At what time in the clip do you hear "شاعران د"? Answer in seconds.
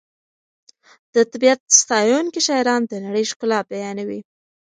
2.47-2.93